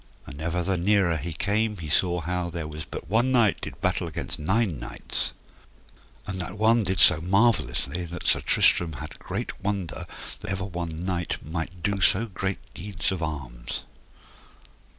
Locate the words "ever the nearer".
0.41-1.15